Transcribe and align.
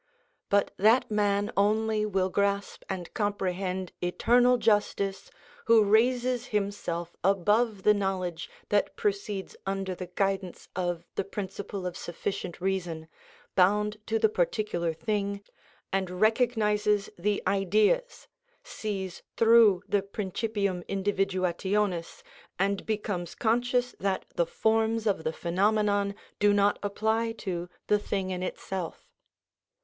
But 0.49 0.73
that 0.77 1.11
man 1.11 1.51
only 1.55 2.07
will 2.07 2.29
grasp 2.31 2.83
and 2.89 3.13
comprehend 3.13 3.91
eternal 4.01 4.57
justice 4.57 5.29
who 5.65 5.83
raises 5.83 6.47
himself 6.47 7.15
above 7.23 7.83
the 7.83 7.93
knowledge 7.93 8.49
that 8.69 8.95
proceeds 8.95 9.55
under 9.67 9.93
the 9.93 10.07
guidance 10.07 10.69
of 10.75 11.05
the 11.13 11.23
principle 11.23 11.85
of 11.85 11.95
sufficient 11.95 12.59
reason, 12.59 13.09
bound 13.53 13.97
to 14.07 14.17
the 14.17 14.27
particular 14.27 14.91
thing, 14.91 15.43
and 15.93 16.19
recognises 16.19 17.11
the 17.15 17.43
Ideas, 17.45 18.27
sees 18.63 19.21
through 19.37 19.83
the 19.87 20.01
principium 20.01 20.81
individuationis, 20.87 22.23
and 22.57 22.87
becomes 22.87 23.35
conscious 23.35 23.93
that 23.99 24.25
the 24.33 24.47
forms 24.47 25.05
of 25.05 25.23
the 25.23 25.31
phenomenon 25.31 26.15
do 26.39 26.53
not 26.53 26.79
apply 26.81 27.33
to 27.33 27.69
the 27.85 27.99
thing 27.99 28.31
in 28.31 28.41
itself. 28.41 29.05